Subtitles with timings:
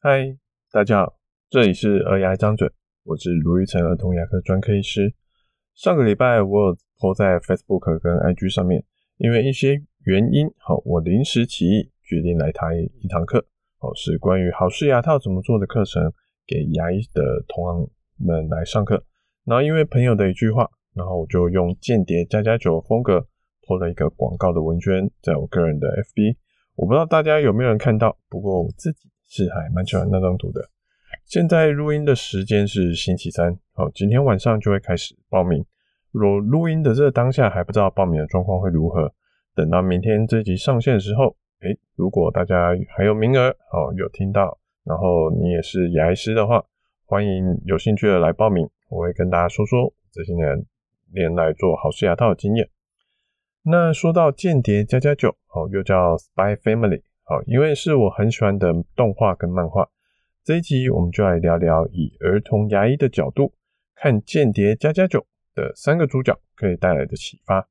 [0.00, 0.38] 嗨，
[0.70, 1.18] 大家好，
[1.50, 2.70] 这里是儿牙张嘴，
[3.02, 5.12] 我是卢玉成儿童牙科专科医师。
[5.74, 8.84] 上个礼拜我有 po 在 Facebook 跟 IG 上面，
[9.16, 13.44] 因为一些原因，好，我临时起意决定来台一堂课，
[13.80, 16.12] 哦，是关于好事牙套怎么做的课程，
[16.46, 17.90] 给牙医的同行
[18.24, 19.02] 们来上课。
[19.46, 23.26] 然后因为朋友的一句话，然后我就用间谍加加酒风格
[23.66, 26.36] po 了一个广告的文宣，在我个人的 FB，
[26.76, 29.10] 我不知道大家有没有人看到，不过我自己。
[29.28, 30.68] 是还蛮喜欢那张图的。
[31.24, 35.64] 现在录音的时间是星期三，好，今天晚上就会开始报名。
[36.10, 39.12] 若录音的这个当下还不知道报名的状况会如何，
[39.54, 46.64] 等到明天这集上线的时候，诶，如果大家还有名额，好，有听到，然后你也是牙医师的话，
[47.04, 50.64] 欢迎有兴趣的来报名，我会跟大家说说这些年
[51.12, 52.68] 年来做好式牙套的经验。
[53.62, 57.02] 那说到间谍加加酒，好，又叫 Spy Family。
[57.30, 59.86] 好，因为是我很喜欢的动画跟漫画，
[60.42, 63.52] 这一集我们就来聊聊以儿童牙医的角度
[63.94, 65.20] 看《间谍加加九》
[65.54, 67.68] 的三个主角可以带来的启发。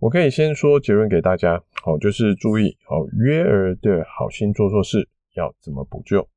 [0.00, 6.28] 我可以先说结论给大家，好，就是注意，好，约儿的好心做错事要怎么补救，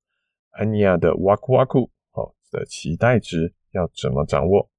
[0.52, 4.70] 安妮亚的哇酷哇酷，好的期待值要怎么掌握，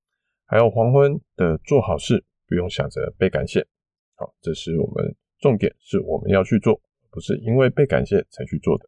[0.47, 3.67] 还有黄昏的做好事不用想着被感谢，
[4.15, 6.81] 好，这是我们重点，是我们要去做。
[7.13, 8.87] 不是因为被感谢才去做的，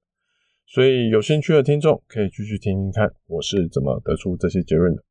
[0.67, 5.05] 所以有兴趣的听众可以继续听听看我是怎么得出这些结论的。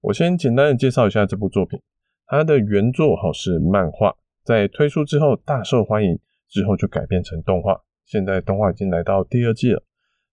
[0.00, 1.80] 我先简单的介绍一下这部作品，
[2.26, 4.12] 它的原作好是漫画，
[4.44, 6.18] 在推出之后大受欢迎，
[6.48, 9.80] 之后就改编成动画，现在动画已经来到第二季了。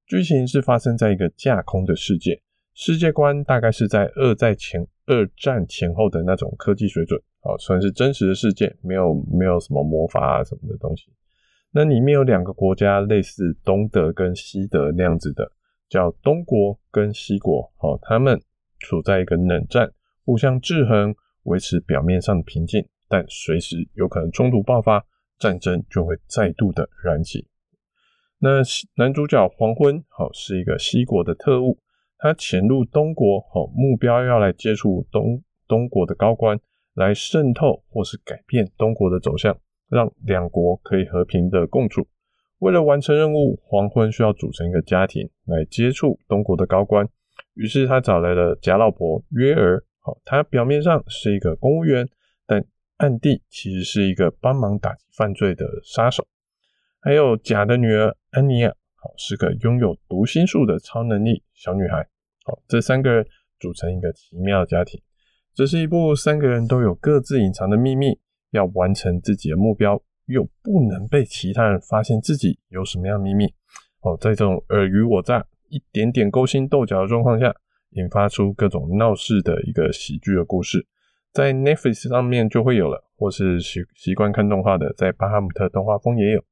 [0.07, 2.41] 剧情是发生在一个架空的世界，
[2.73, 11.11] 世界观大概是在二战前二战前后的那种科技水准，好，算是真实的世界，没有没有什么魔法啊什么的东西。
[11.71, 15.51] 那里面有两个国家，类似东德跟西德那样子的，
[15.87, 17.71] 叫东国跟西国。
[17.77, 18.41] 好，他们
[18.79, 19.91] 处在一个冷战，
[20.25, 25.05] 互相制衡，维持表面上的平静，但随时有可能冲突爆发，
[25.37, 27.47] 战争就会再度的燃起。
[28.39, 28.61] 那
[28.95, 31.77] 男主角黄昏，好，是一个西国的特务，
[32.17, 36.59] 他潜入东国，好，目标要来接触东东国的高官，
[36.95, 39.55] 来渗透或是改变东国的走向。
[39.89, 42.07] 让两国可以和平的共处。
[42.59, 47.07] 为了完成任务，黄昏需要组成一个家庭来接触东国的高官。
[47.53, 52.07] 于是他找来了假老婆约儿，好，他表面上是一个公务员，
[52.45, 52.63] 但
[52.97, 56.27] 暗地其实是一个帮忙打击犯罪的杀手。
[56.99, 62.05] 还有假的女儿安妮亚，好，是个拥有读心术的超能力小女孩。
[62.43, 63.25] 好，这三个人
[63.57, 65.01] 组成一个奇妙家庭。
[65.53, 68.19] 这是一部三个人都有各自隐藏的秘密。
[68.51, 73.45] 要完成自己的目标，又不能被其他人发现自己有什么样的秘密
[74.01, 77.53] 哦，在这种尔虞我诈、一点点勾心斗角的状况下，
[77.91, 80.85] 引发出各种闹事的一个喜剧的故事，
[81.33, 86.43] 在 Netflix 上面就会有了，或是习习惯看动画的，在巴哈姆特动画风也有，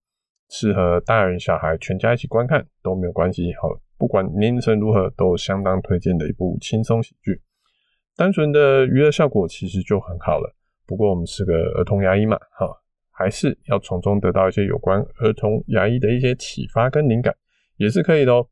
[0.49, 3.53] 适合大人小孩全家一起观看都没有关系。
[3.61, 7.41] 好，不管年龄层如何，都相当推荐的一部轻松喜剧，
[8.15, 10.55] 单纯的娱乐效果其实就很好了。
[10.87, 12.65] 不过我们是个儿童牙医嘛，哈，
[13.11, 17.35] 还是要从中得到一些有关儿童牙医的一些启发跟灵感，
[17.75, 18.47] 也是可以的哦。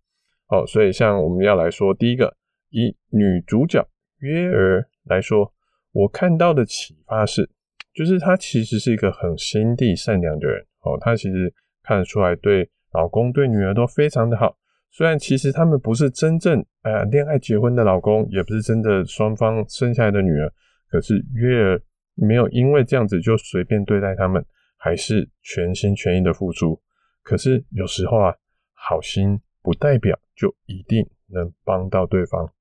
[0.47, 2.35] 好，所以像我们要来说第一个，
[2.71, 3.87] 以女主角
[4.19, 5.49] 约儿来说，
[5.93, 7.49] 我看到的启发是，
[7.93, 11.53] 就是她其实是一个很心地善良的人哦，她其实
[11.83, 14.57] 看得出来对老公对女儿都非常的好，
[14.91, 20.51] 虽然其实他们不是真正呃恋爱结婚的老公，也不是真的双方生下来的女儿，
[20.89, 21.81] 可是约儿。
[22.15, 24.43] 没有因为这样子就随便对待他们，
[24.77, 26.81] 还是全心全意的付出。
[27.21, 28.35] 可是有时候啊，
[28.73, 32.51] 好心不代表就一定能帮到对方。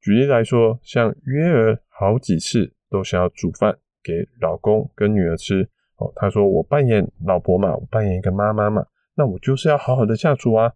[0.00, 5.68] 举例来说，像约儿好几次都想要煮饭给老公跟女儿吃。
[5.96, 10.72] 哦，他说我扮演老婆嘛，我扮演一个妈妈嘛，那我就是要好好的下厨啊。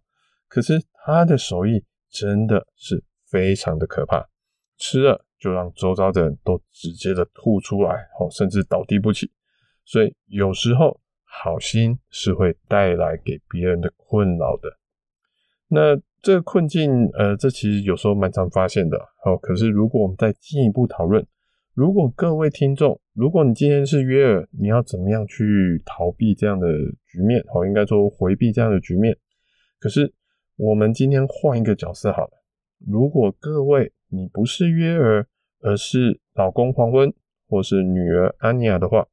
[0.47, 4.29] 可是他的手艺真的是非常的可怕，
[4.77, 5.24] 吃了。
[5.39, 9.31] 就让周遭的人都直接的吐出来，哦，甚至倒地不起。
[9.83, 14.69] 所以有时候好心是会带来给别人的困扰的。
[15.67, 18.97] 那这个困境，呃，这其实有时候蛮常发现的。
[19.25, 21.25] 哦，可是如果我们再进一步讨论，
[21.73, 26.67] 如果各位听众，如果你今天是约尔，你要怎么样去逃避这样的
[27.05, 27.43] 局面？
[27.53, 29.15] 哦，应该说回避这样的局面。
[29.79, 30.11] 可是
[30.55, 32.43] 我们今天换一个角色好了，
[32.87, 35.27] 如果各位你不是约儿，
[35.61, 37.13] 而是老公黄昏，
[37.47, 39.07] 或是女儿安妮亚的话，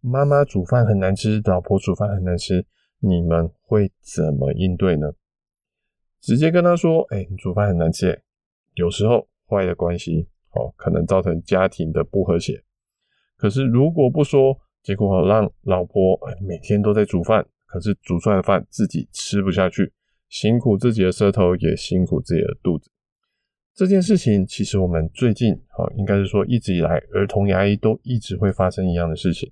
[0.00, 2.66] 妈妈煮饭很难吃，老婆煮饭很难吃，
[3.00, 5.12] 你们会怎么应对呢？
[6.20, 8.22] 直接跟他说：“哎、你煮饭很难吃。”
[8.74, 12.62] 有时候坏的关系哦，可能造成家庭的不和谐。
[13.36, 19.92] 可是如果不说，结果让老婆每天都在煮饭，可是煮出来的饭自己吃不下去，
[20.28, 22.90] 辛苦自己的舌头，也辛苦自己的肚子。
[23.78, 29.48] 这件事情其实我们最近哦，应该是说一直以来儿童牙医都一直会发生一样的事情。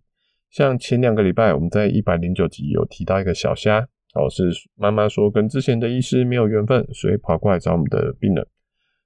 [0.51, 3.79] 像前两个礼拜我们在一百零九集有提到一个小虾，
[4.15, 8.45] 哦是妈妈说跟之前的医师没有缘分，所以跑过来找我们的病人。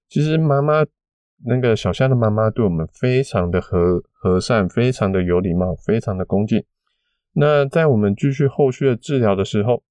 [0.09, 0.87] 其实妈妈
[1.45, 6.65] 那个小虾的妈妈对我们非常的和和善，非常的有礼貌，非常的恭敬。
[7.35, 9.83] 那在我们继续后续的治疗的时候，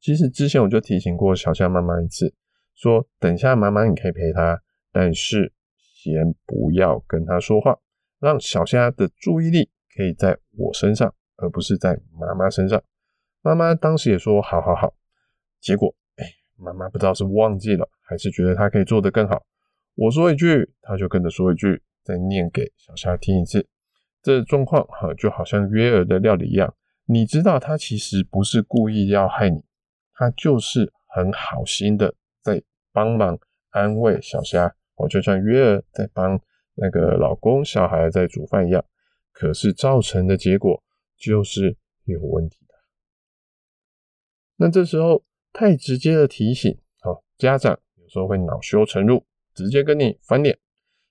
[0.00, 2.32] 其实之前我就提醒过小虾妈妈一次。
[2.80, 7.76] 说等一下，妈妈你可以陪他，但是先不要跟他说话，
[8.20, 12.80] 让小虾的注意力可以在我身上，而不是在妈妈身上。
[13.42, 14.94] 妈妈当时也说好好好，
[15.60, 16.24] 结果哎，
[16.56, 19.42] 妈妈不知道是忘记了，还是觉得他可以做得更好。
[19.96, 23.66] 我说一句，他就跟着说一句，再念给小虾听一次。
[24.22, 26.72] 这状况哈，就好像约尔的料理一样，
[27.06, 29.64] 你知道他其实不是故意要害你，
[30.14, 32.14] 他就是很好心的。
[32.42, 32.62] 在
[32.92, 33.38] 帮忙
[33.70, 36.40] 安慰小虾，我就像约尔在帮
[36.74, 38.84] 那个老公小孩在煮饭一样，
[39.32, 40.82] 可是造成的结果
[41.16, 42.74] 就是有问题的。
[44.56, 49.24] 那这时候太直接的提醒，好，家长有时候会恼羞成怒，
[49.54, 50.58] 直接跟你翻脸。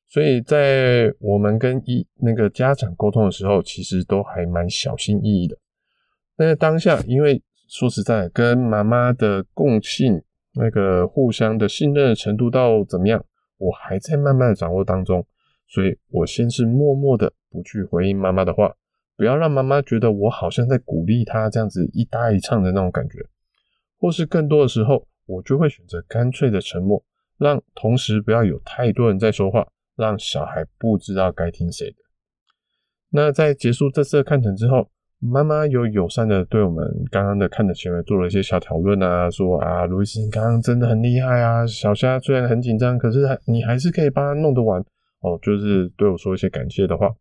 [0.10, 5.58] 所以在我们跟一那个家长沟通的时候，其实都还蛮小心翼翼的。
[6.38, 10.24] 那当下，因为说实在，跟妈妈的共性。
[10.57, 13.24] 那个互相的信任程度到怎么样，
[13.57, 15.25] 我还在慢慢的掌握当中，
[15.68, 18.75] 所以我先是默默的不去回应妈妈的话，
[19.15, 23.19] 不要让妈妈觉得我好像在鼓励她这样子一搭一唱的那种感觉，
[24.00, 27.04] 或是更多的时候，我就会选择干脆的沉默，
[27.38, 31.98] 让同时不要有太多人在说话，让小孩不知道该听谁的。
[33.09, 34.89] 那在结束这次的看诊之后。
[35.19, 44.80] 妈妈有友善的对我们刚刚的看的行为做了一些小讨论啊，说啊，卢医师你刚刚真的很厉害啊，小虾虽然很紧张，可是你还是可以帮他弄得完
[45.22, 47.12] 哦，就是对我说一些感谢的话。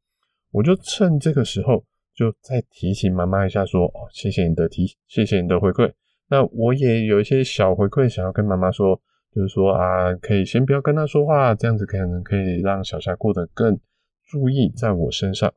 [0.53, 1.83] 我就趁这个时候
[2.15, 5.91] 就再提醒妈妈一下说，说哦，谢谢你的提，谢谢你的回馈。
[6.29, 9.01] 那我也有一些小回馈想要跟妈妈说，
[9.35, 13.79] 就是说啊，可以先不要跟他说话，这样子可能可以让小虾过得更
[14.27, 15.51] 注意在我身上。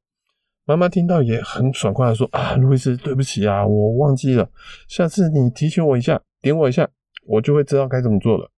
[0.70, 4.48] 妈妈听到也很爽快的说：“啊，路易斯，对不起啊，我忘记了，
[4.88, 6.88] 下次你提醒我一下，点我一下，
[7.26, 8.52] 我就会知道该怎么做了。”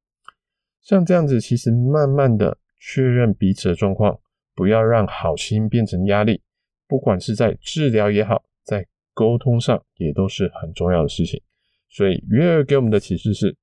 [0.84, 4.20] 像这样子，其实慢慢的确认彼此的状况，
[4.54, 6.42] 不要让好心变成压力，
[6.86, 11.42] 不管是在治疗也好，在沟通上也都是很重要的事情。
[11.88, 13.56] 所以约尔给我们的启示是，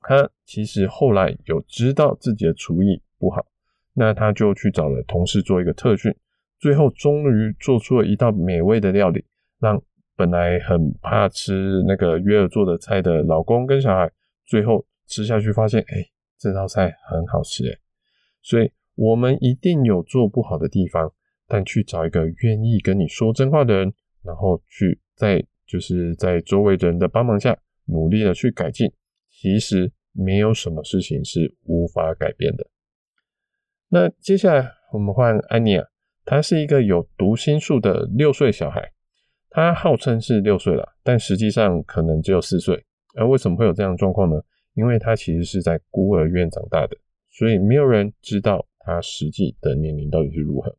[0.00, 3.46] 他其实后来有知道自己的厨艺不好，
[3.94, 6.14] 那他就去找了同事做一个特训。
[6.58, 9.24] 最后终于做出了一道美味的料理，
[9.60, 9.82] 让
[10.16, 14.10] 本来很怕吃那个约尔做的菜的老公跟小孩，
[14.46, 16.04] 最后吃下去发现，哎、
[16.38, 17.78] 这道菜很好吃哎。
[18.42, 21.12] 所以我们一定有做不好的地方，
[21.46, 23.92] 但去找一个愿意跟你说真话的人，
[24.22, 28.90] 然后去在就是在周围人的帮忙下，努力的去改进。
[29.28, 32.66] 其实没有什么事情是无法改变的。
[33.88, 35.84] 那接下来我们换安妮啊。
[36.26, 38.92] 他是一个有读心术的六岁小孩，
[39.48, 42.84] 他号称是六岁了，但实际上可能只有四岁。
[43.14, 44.36] 而为什么会有这样的状况呢？
[44.74, 46.96] 因为他其实是在孤儿院长大的，
[47.30, 50.76] 所以没有人知道他实际的年龄到底是如何。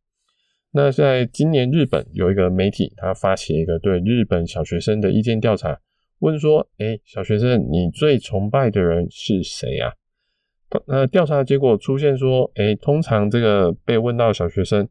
[0.69, 5.79] 那在今年日本有一个媒体，他发起一个对日本小学生的意见调查，
[6.19, 9.93] 问说：“诶，小学生，你最崇拜的人是谁啊？”
[10.85, 14.87] 那调查结果出现说：“诶，通常这个被问到的小学生。”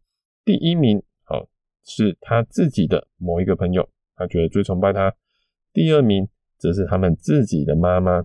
[0.46, 1.48] 第一名，好，
[1.84, 5.12] 是他自己的某一个朋友，他觉得最崇拜他。
[5.72, 8.24] 第二名则是他们自己的妈妈，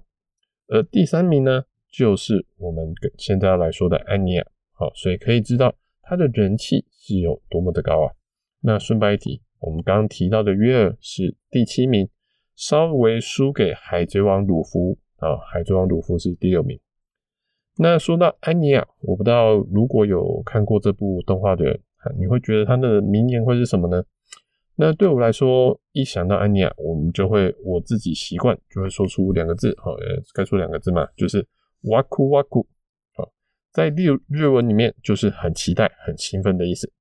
[0.68, 4.46] 而第三名呢，就是我们现在要来说的安妮亚。
[4.74, 5.74] 好，所以可以知道
[6.04, 8.14] 他的人气是有多么的高啊。
[8.60, 12.08] 那顺带一提，我们刚刚提到的约尔是第七名，
[12.56, 16.80] 稍微输给海贼王鲁夫啊，海贼王鲁夫是第六名。
[17.78, 21.82] 那说到安妮亚，我不知道如果有看过这部动画的人。
[22.18, 24.04] 你会觉得他的名言会是什么呢？
[24.76, 31.46] 那对我来说，一想到安妮亚，我们就会我自己习惯就会说出两个字，好，呃，该说两个字嘛，就是
[31.84, 32.66] 哇酷哇酷，
[33.16, 33.30] 好，
[33.72, 36.92] 在日日文里面就是很期待、很兴奋的意思。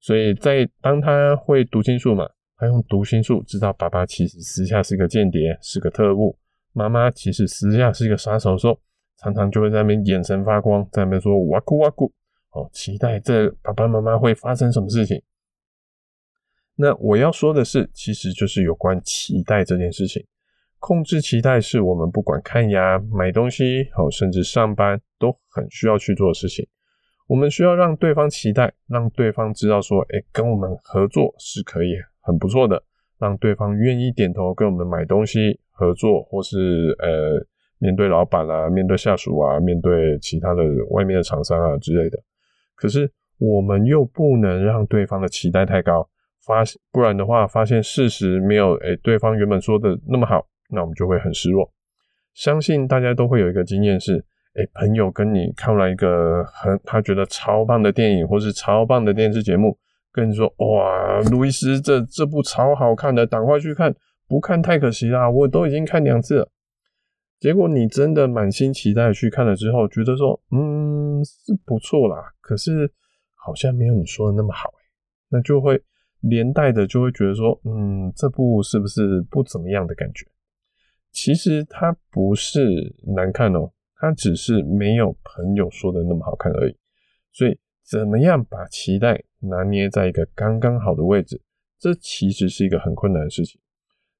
[0.00, 2.26] 所以在当他会读心术嘛，
[2.56, 6.38] 他用读心术知道爸爸其实私下是个间谍，是个特务。
[6.72, 8.78] 妈妈其实私下是一个杀手的时候，
[9.18, 12.10] 常常就会在那边眼神发光，在那边说哇酷哇酷，
[12.52, 15.22] 哦，期待这爸爸妈妈会发生什么事情。
[16.76, 20.24] 那我要说的是，其实就是有关期待这件事情。
[20.78, 26.64] 控制期待是我们不管看牙、买东西，哦，甚至上班都很需要去做的事情。
[27.26, 32.80] 我们需要让对方期待，让对方知道说，哎，跟我们合作是可以很不错的，
[33.18, 37.44] 让对方愿意点头跟我们买东西合作，或是呃，
[37.78, 42.16] 面对老板啊，面对下属啊，面对其他的外面的厂商啊之类的。
[42.78, 46.08] 可是我们又不能让对方的期待太高。
[46.46, 51.70] 发，不然的话，发现事实没有诶、对方原本说的那么好，那我们就会很失落。
[52.32, 59.76] 相信大家都会有一个经验是，诶、朋友跟你看了一个很他觉得超棒的电影，或是超棒的电视节目，
[60.10, 63.94] 跟你说，哇，路易斯这这部超好看的，赶快去看，
[64.26, 66.48] 不看太可惜啦，我都已经看两次了。
[67.38, 72.16] 结果你真的满心期待去看了之后，觉得说，嗯，是不错啦，
[72.48, 72.90] 可是
[73.34, 74.72] 好像没有你说的那么好，
[75.28, 75.78] 那就会。
[76.22, 80.26] 连带的就会觉得说，嗯，这部是不是不怎么样的感觉？
[81.12, 86.76] 其实它不是难看哦，它只是没有朋友说的那么好看而已。
[87.30, 91.40] 所以，怎么样把期待拿捏在一个刚刚好的位置，
[91.78, 93.60] 这其实是一个很困难的事情。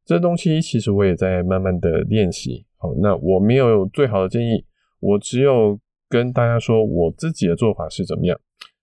[0.05, 2.65] 这东西其实我也在慢慢的练习。
[2.77, 4.65] 好，那我没有最好的建议，
[5.01, 5.77] 我只有
[6.09, 8.41] 跟大家说我自己的做法是怎么样，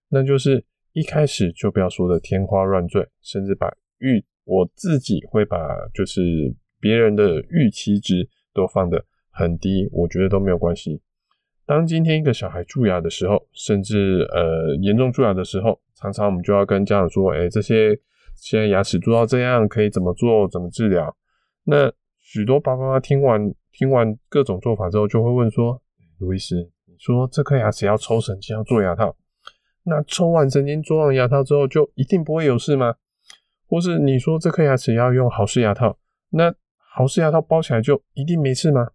[0.09, 0.65] 那就是。
[0.97, 5.57] 一开始就不要说的天花乱坠，甚至把预我自己会把
[5.93, 6.21] 就是
[6.79, 11.01] 别人的预期值都放得很低，我觉得都没有关系。
[11.65, 17.89] 当今天一个小孩蛀牙的时候，甚至呃严重蛀牙的时候，常常我们就要跟家长说：“哎，这些
[18.33, 20.47] 现在牙齿蛀到这样，可以怎么做？
[20.47, 21.13] 怎么治疗？”
[21.67, 21.91] 那
[22.21, 25.81] 许多爸爸妈妈听完听完各种做法之后，就会问说
[26.19, 29.15] ：“卢医师，说这颗牙齿要抽神经，要做牙套？”
[29.87, 32.95] 那抽完神经、做完牙套之后，就一定不会有事吗？
[33.67, 35.97] 或是你说这颗牙齿要用豪氏牙套，
[36.29, 38.89] 那豪氏牙套包起来就一定没事吗？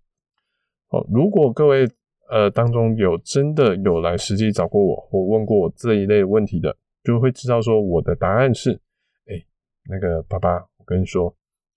[0.88, 1.88] 哦，如果各位
[2.28, 8.72] 呃当中有真的有来实际找过我，或问过我这一类问题的，就会知道说我的答案是：
[9.26, 9.34] 哎、
[9.88, 11.32] 那个爸爸，我跟你说，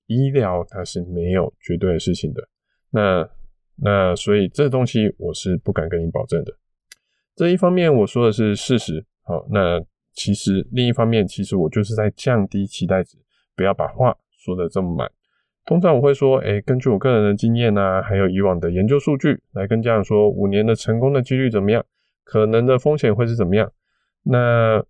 [0.07, 2.47] 医疗它是没有绝对的事情的。
[2.89, 3.27] 那
[3.75, 6.53] 那所以这东西我是不敢跟你保证的。
[7.35, 9.81] 这一方面我说的是事实，好，那
[10.13, 13.17] 其实另一方面，其实我就是在降低期待值，
[13.55, 15.11] 不要把话说得这么满。
[15.65, 21.83] 通常我会说，哎，根据我个人的经验啊，还有以往的研究数据，来跟家长说，五年的成功的几率怎么样，
[22.23, 23.71] 可能的风险会是怎么样。
[24.23, 24.83] 那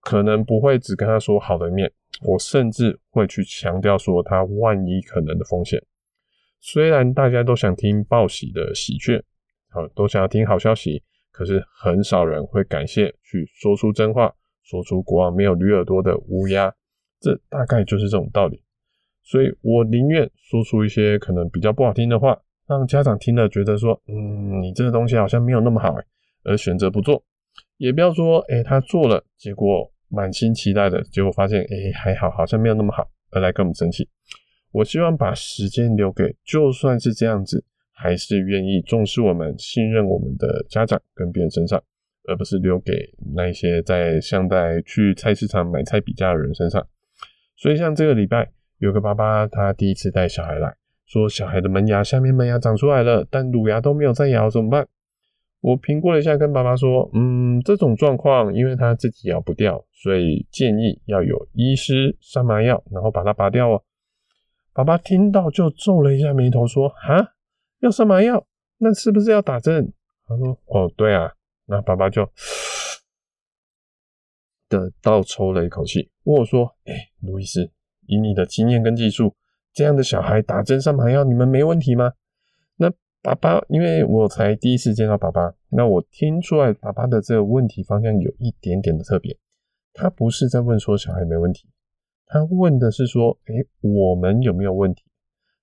[0.00, 5.82] 可能不会只跟他说好的一面，我甚至会去强调说他万一可能的风险。
[6.66, 9.22] 虽然大家都想听报喜的喜鹊，
[9.68, 11.02] 好，都想要听好消息。
[11.30, 16.72] 可是很少人会感谢去说出真话，说出国王没有驴耳朵的乌鸦，
[17.20, 18.62] 这大概就是这种道理。
[19.22, 25.94] 所以我宁愿说出一些可能比较不好听的话，让家长听了觉得说，嗯，你这个东西好像没有那么好，
[26.44, 27.22] 而选择不做。
[27.76, 34.08] 也不要说，哎，他做了，结果满心期待的结果发现，哎，还好，好像没有那么好，而来跟我们生气。
[34.74, 37.64] 我希望把时间留给，就算是这样子。
[37.96, 41.80] 还是愿意重视我们、信任我们的家长跟别人身上，
[42.26, 42.92] 而不是留给
[43.36, 46.84] 那些在像在去菜市场买菜比价的人身上。
[47.56, 50.74] 所以，像这个礼拜有个爸爸，他第一次带小孩来
[51.06, 54.88] 说，小孩的门牙下面门牙长出来了，但乳牙都没有在咬，怎么办？
[55.60, 63.80] 我评估了一下，跟爸爸说，嗯，这种状况，因为他自己咬不掉，所以建议要有医师上麻药，然后把它拔掉哦。
[64.74, 67.34] 爸爸听到就皱了一下眉头，说：“哈？”
[67.80, 68.44] 要上麻药，
[68.78, 69.92] 那是不是要打针？
[70.26, 71.32] 他说：“哦，对啊。”
[71.66, 72.28] 那爸爸就
[74.68, 77.70] 的倒抽了一口气，问我说：“哎、路易斯，
[78.06, 79.32] 以你的经验跟技术，
[79.72, 82.12] 这样的小孩打针上麻药，你们没问题吗？”
[82.76, 89.38] 那爸爸，因为我才第一次见到爸爸，那我听出来爸爸的这个问题方向有一点点的特别。
[89.92, 91.68] 他不是在问说小孩没问题，
[92.34, 95.04] 他问的是说：“哎、我们有没有问题？”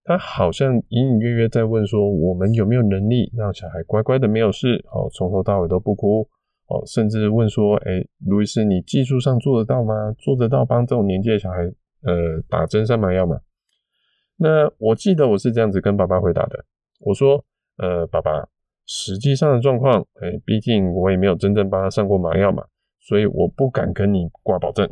[0.05, 4.81] 他好像隐隐约约在问说：“我们有没有能力让小孩乖乖的没有事？
[4.89, 6.21] 哦，从头到尾都不哭？
[6.67, 10.13] 哦，甚至问说：‘哎，路易斯，你技术上做得到吗？
[10.17, 11.57] 做得到帮这种年纪的小孩，
[12.03, 13.37] 呃，打针上麻药吗？’
[14.39, 16.63] 那我记得我是这样子跟爸爸回答的。
[17.01, 17.43] 我说
[17.79, 18.47] ：‘呃，爸爸，
[18.85, 22.63] 实际上的状况，哎，毕竟我也没有真正帮他上过麻药嘛，
[23.01, 24.89] 所以我不敢跟你挂保证。’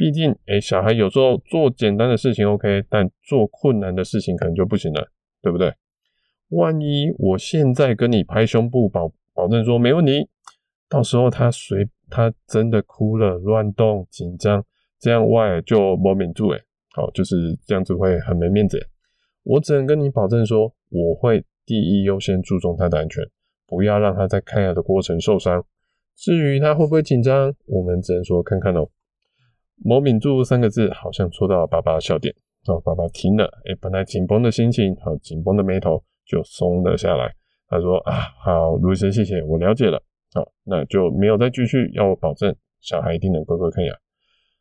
[0.00, 5.06] 毕竟，哎，小孩有时候做简单的事情 OK，但做困难的事情可能就不行了，
[5.42, 5.74] 对不对？
[6.48, 10.26] 万一我现在跟你拍胸部保保证说没问题，
[10.88, 14.64] 到时候他随他真的哭了、乱动、紧张，
[14.98, 16.62] 这样外就没面子诶，
[16.94, 18.80] 好，就是这样子会很没面子。
[19.42, 23.22] 我只能跟你保证说，我会第一优先注重他的安全，
[23.66, 25.62] 不要让他在看牙的过程受伤。
[26.16, 28.88] 至于他会不会紧张，我们只能说看看哦。
[29.84, 32.34] 某敏柱三个字好像戳到了爸爸的笑点，
[32.66, 36.02] 哦，爸爸听了，诶，本来紧绷的心情和紧绷的眉头。
[36.26, 37.34] 就松了下来。
[37.66, 38.12] 他说：“啊，
[38.44, 40.00] 好，卢医生，谢谢，我了解了。
[40.32, 43.92] 好，那就没有再继续要我保证小孩一定能乖乖看牙。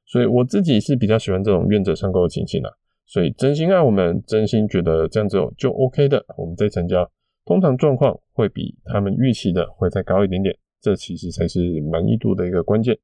[0.07, 2.71] 所以我自己是比较喜欢这种愿者上钩的情形啦。
[3.05, 7.07] 所以真心爱我们，真心觉得这样子就 OK 的，我们再成交。
[7.45, 12.97] 通常状况会比他们预期的会再高一点点，这其实才是满意度的一个关键。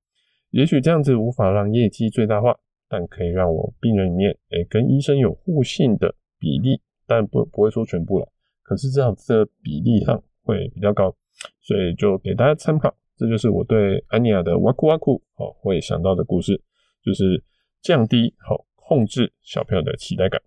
[0.55, 2.57] 也许这样子无法让业绩最大化，
[2.87, 8.31] 但可以让我病人里面，哎，跟医生有互信的比例，但不不会说全部了。”
[8.63, 11.13] 可是至少这个比例上会比较高，
[11.59, 12.95] 所以就给大家参考。
[13.17, 16.63] 这就是我对安妮亚的哇酷哇酷哦会想到的故事，
[17.03, 17.43] 就是
[17.81, 20.41] 降低好控制小朋友的期待感。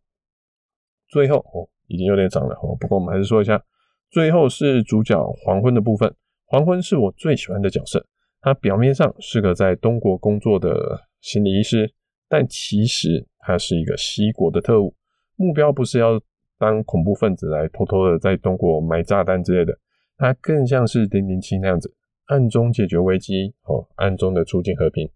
[1.08, 3.62] 最后哦已经有点长了哦，不过我们还是说一下，
[4.10, 6.10] 最后是主角黄昏的部分。
[6.46, 8.06] 黄昏是我最喜欢的角色，
[8.40, 11.92] 他表面上是个在东国工作的心理医师，
[12.28, 14.94] 但其实他是一个西国的特务，
[15.36, 16.20] 目标不是要。
[16.60, 19.78] 当恐怖分子来偷偷的在东国埋炸弹之类的，
[20.16, 21.94] 他更像是零零七那样子，
[22.26, 25.08] 暗中解决危机，哦，暗中的促进和平。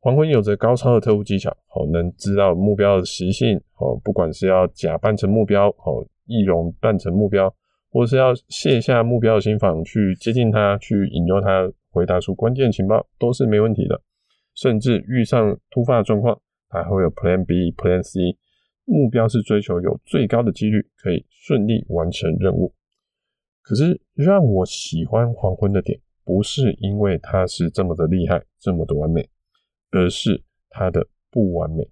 [0.00, 7.54] 黄昏有着高超的特务技巧，哦，能知道目标的习性，哦，不管是要假扮成目标，哦，易容扮成目标，
[7.90, 14.00] 或是要卸下目标的心防去接近他，去引诱他回答出关键情报，都是没问题的。
[14.54, 18.36] 甚至遇上突发状况，还会有 Plan B、Plan C。
[18.84, 22.74] 目标是追求有最高的几率可以顺利完成任务。
[23.62, 29.28] 可是让我喜欢黄昏的点，不是因为他是这么的厉害，这么的完美，
[29.90, 31.86] 而是他的不完美。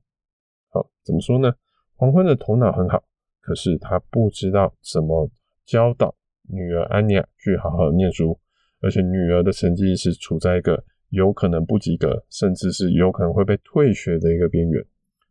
[0.71, 1.53] 好，怎么说呢？
[1.97, 3.05] 黄昏的头脑很好，
[3.41, 5.31] 可是他不知道怎么
[5.67, 6.15] 教导
[6.49, 8.39] 女儿安妮亚去好好念书，
[8.81, 14.83] 而且女儿的成绩是处在一个有可能不及格，甚至是有可能会被退学的一个边缘。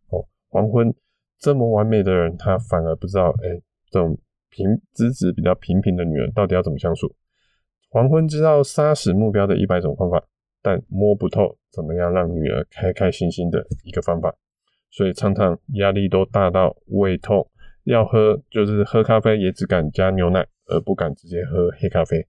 [0.09, 0.93] 哦，黄昏。
[1.37, 4.17] 这么完美的人，他反而不知道，哎，这种
[4.49, 7.13] 平资质比较平平的女人到底要怎么相处。
[7.89, 10.25] 黄昏知道杀死目标的一百种方法，
[10.61, 14.33] 但摸不透怎么样让女儿开开心心的一个方法，
[14.89, 17.45] 所以常常压力都大到胃痛，
[17.85, 22.27] 要喝就是喝咖啡也只敢加牛奶，而不敢直接喝黑咖啡。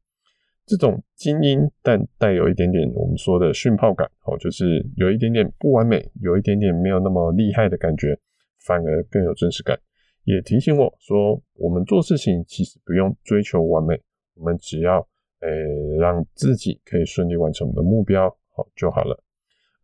[0.64, 8.18] 这种精英但带有一点点我们说的逊泡感，哦，就是有一点点不完美，有一点点没有那么厉害的感觉。
[8.66, 9.78] 反而更有真实感，
[10.24, 13.96] 也提醒我说，我们做事情其实不用追求完美，
[14.34, 15.06] 我们只要
[15.38, 15.48] 诶、
[16.00, 19.22] 让自己可以顺利完成我们的目标，好就好了。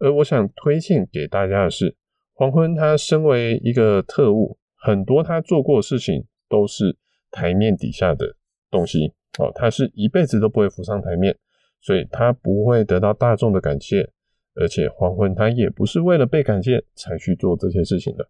[0.01, 1.95] 而我想推荐给大家的是，
[2.33, 6.97] 黄昏他身为一个特务，很多他做过的事情都是
[7.31, 8.35] 台面底下的
[8.69, 11.37] 东西，哦，他是一辈子都不会浮上台面，
[11.81, 14.11] 所以他不会得到大众的感谢，
[14.57, 18.27] 而且黄昏他也不是为了被感谢才去做这些事情的。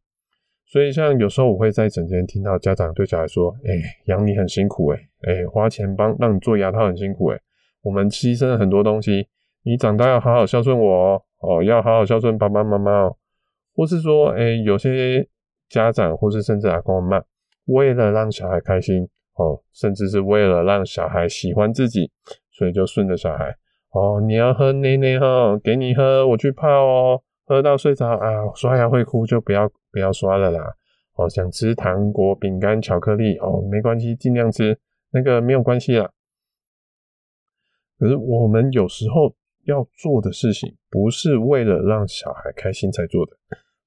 [0.66, 3.72] 所以，像有时候我会在整天听到家长对小孩说：“哎、
[4.06, 7.40] 养你很辛苦、欸，哎，哎，花钱帮让你做牙套很辛苦、欸，哎，
[7.82, 9.26] 我们牺牲了很多东西，
[9.64, 13.16] 你长大要好好孝顺我哦，要好好孝顺爸爸妈妈哦。”
[13.74, 15.26] 或是说，哎、有些
[15.72, 17.24] 家长或是甚至阿公阿嬷，
[17.64, 22.08] 为了让小孩开心哦，甚至是为了让小孩喜欢自己，
[22.52, 23.56] 所以就顺着小孩
[23.92, 29.68] 哦，你要喝奶奶哈，给你喝，我去泡哦，喝到睡着啊，刷牙会哭就不要。
[29.92, 30.74] 不要刷了啦！
[31.16, 34.74] 哦，想吃糖果、饼干、巧克力哦，没关系，尽量吃，
[35.10, 36.10] 那个没有关系啦。
[37.98, 43.36] 可是我们有时候要做的事情，不是为了让小孩开心才做的，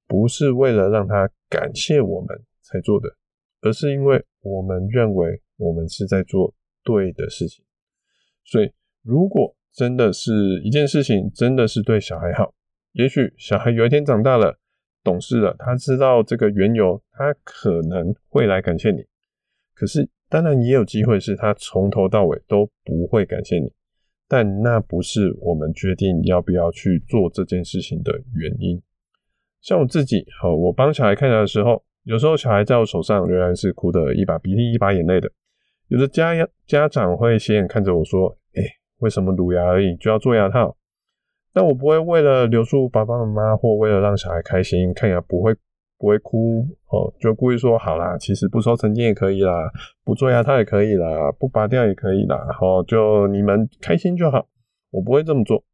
[0.06, 2.28] 不是为了让他感谢我们
[2.62, 3.08] 才做的，
[3.62, 7.64] 而是因为我们认为我们是在做对的事情。
[8.44, 12.54] 所以，如果真的是一件事情，真的是对小孩好，
[12.92, 14.58] 也许小孩有一天长大了。
[15.04, 19.04] 懂事了，他知道这个缘由，他可能会来感谢你。
[19.72, 23.72] 可是，当然也有机会是他从头到尾都不会感谢你。
[24.26, 28.82] 但那不是我们决定要不要去做这件事情的原因。
[29.60, 35.30] 像我自己，好，我帮小孩看牙的时候，有时候小孩在我手上仍然是哭得一把鼻涕一把眼泪的。
[35.88, 36.34] 有的家
[36.66, 38.62] 家长会斜眼看着我说：“哎，
[38.98, 40.76] 为什么乳牙而已就要做牙套？”
[41.52, 45.54] 但我不会为了留住爸爸妈妈，或为了让小孩开心看牙，不会
[45.96, 49.70] 不会哭哦，就故意说好啦，其实不收成金也可以啦，
[50.04, 54.46] 不做牙套也可以啦，不拔掉也可以啦，好，就你们开心就好。
[54.90, 55.64] 我不会这么做，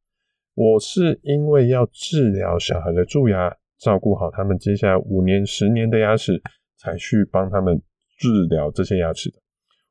[0.55, 6.41] 我是因为要治疗小孩的蛀牙，照顾好他们接下来五年、十年的牙齿，
[6.79, 7.83] 才去帮他们
[8.17, 9.39] 治疗这些牙齿的。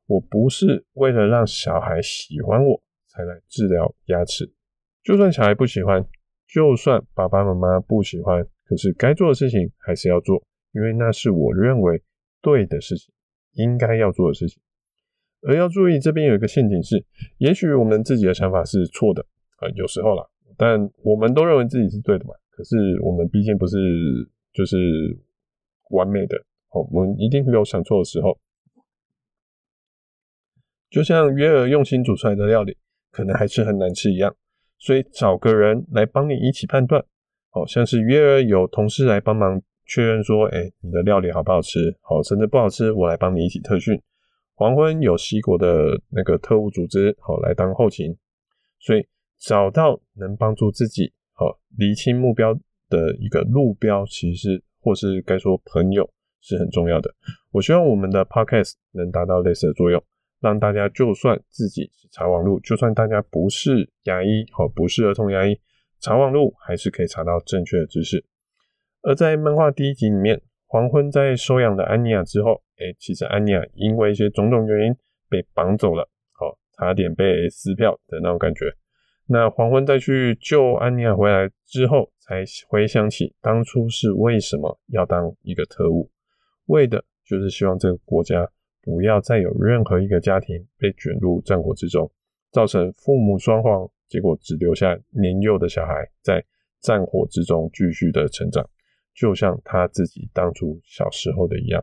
[0.08, 4.50] 我不是为了让小孩喜欢我才来治疗牙齿，
[5.04, 6.06] 就算小孩不喜欢，
[6.48, 8.48] 就算爸爸妈妈不喜欢。
[8.64, 10.42] 可是该做的事情还是要做，
[10.74, 12.02] 因为那是我认为
[12.42, 13.14] 对的事情，
[13.52, 14.64] 应该要做的事情。
[15.42, 17.04] 而要注意，这边有一个陷阱是，
[17.40, 19.22] 也许我们自己的想法是错的
[19.58, 20.26] 啊，有时候啦，
[20.56, 22.34] 但我们都认为自己是对的嘛。
[22.52, 23.78] 可是我们毕竟不是
[24.54, 24.78] 就是
[25.90, 26.38] 完美的，
[26.70, 28.38] 哦，我们一定会有想错的时候。
[30.90, 32.78] 就像约尔用心煮出来的料理，
[33.12, 34.36] 可能还是很难吃一样，
[34.78, 37.04] 所以找个人来帮你一起判断。
[37.50, 41.98] 好像是约尔有同事来帮忙确认说，哎、你的料理好不好吃？
[42.02, 44.02] 好，甚至不好吃，我来帮你一起特训。
[44.56, 48.16] 黄昏有西国的那个特务组织，好，来当后勤。
[48.80, 49.06] 所以
[49.38, 52.54] 找到能帮助自己，好，厘清目标
[52.88, 56.08] 的一个路标，其实是或是该说朋友
[56.40, 57.12] 是很重要的。
[57.52, 60.00] 我希望我们的 podcast 能达到类似的作用，
[60.40, 65.60] 让大家就算自己是查网路，就算大家不是牙医，好，不是儿童牙医。
[66.00, 68.24] 查网路还是可以查到正确的知识。
[69.02, 74.96] 而在漫画第一集里面，黄昏在收养了安妮亚之后，哎、其实安妮亚因为一些种种原因
[75.28, 78.72] 被绑走了，好，差点被撕票的那种感觉。
[79.34, 86.12] 那黄昏再去救安妮亚回来之后，才回想起当初是为什么要当一个特务，
[86.66, 88.46] 为的就是希望这个国家
[88.82, 92.12] 不要再有任何一个家庭被卷入战火之中，
[92.52, 93.90] 造成父母双亡。
[94.10, 96.44] 结果只留下年幼的小孩在
[96.82, 98.70] 战火之中继续的成长，
[99.16, 101.82] 就像他自己当初小时候的一样。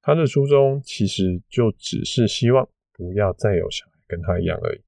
[0.00, 4.80] 他的初衷其实就只是希望不要再有小孩跟他一样而已。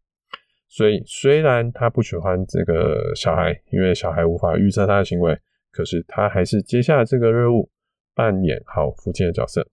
[0.74, 5.38] 所以虽然他不喜欢这个小孩，因为小孩无法预测他的行为，
[5.70, 7.68] 可是他还是接下了这个任务，
[8.14, 9.68] 扮演好父亲的角色。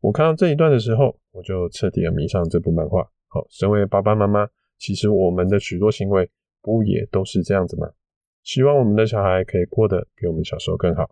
[0.00, 3.02] 我看到这一段的时候，我就彻底的迷上这部漫画。
[3.28, 4.48] 好，身为爸爸妈妈。
[4.78, 6.30] 其实我们的许多行为
[6.62, 7.86] 不也都是这样子吗？
[8.42, 11.10] 希望我们的小孩可以过得比我们小时候更好，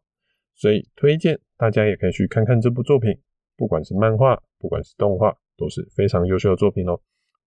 [0.55, 3.15] 所以推荐大家也可以去看看这部作品，
[3.59, 6.99] 不管是漫画，不管是动画，都是非常优秀的作品哦。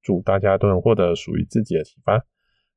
[0.03, 2.23] 祝大家都能获得属于自己的启发。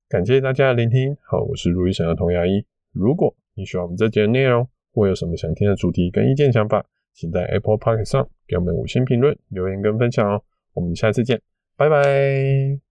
[0.09, 2.65] 感谢大家的聆听，好，我是如意神儿童牙医。
[2.93, 10.43] 如果你喜欢我们这节的内容，或有什么想听的主题跟意见想法，请在 Apple Podcast 上给我们五星评论、留言跟分享哦。
[10.75, 11.43] 我们下次见，
[11.77, 12.86] 拜拜。